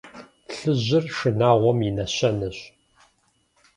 Плъыжьыр– 0.47 1.05
шынагъуэм 1.15 1.79
и 1.87 1.91
нэщэнэщ. 1.95 2.57